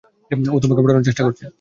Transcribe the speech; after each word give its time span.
ও 0.51 0.59
তোমাকে 0.59 0.81
পটানোর 0.83 1.07
চেষ্টা 1.07 1.23
করছে। 1.23 1.45